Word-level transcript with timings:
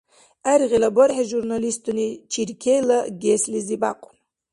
ГӀергъила 0.45 0.89
бархӀи 0.95 1.23
журналистуни 1.31 2.07
Чиркейла 2.31 2.99
ГЭС-лизи 3.21 3.77
бякьун. 3.81 4.15